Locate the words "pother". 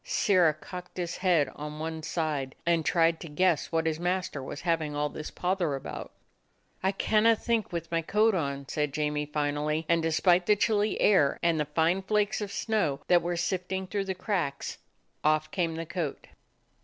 5.29-5.75